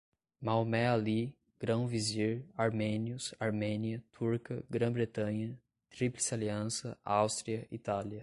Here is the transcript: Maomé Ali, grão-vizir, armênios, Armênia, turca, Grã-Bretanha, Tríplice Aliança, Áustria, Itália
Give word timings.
Maomé 0.41 0.89
Ali, 0.89 1.35
grão-vizir, 1.59 2.43
armênios, 2.57 3.35
Armênia, 3.39 4.03
turca, 4.11 4.63
Grã-Bretanha, 4.67 5.59
Tríplice 5.91 6.33
Aliança, 6.33 6.97
Áustria, 7.05 7.67
Itália 7.71 8.19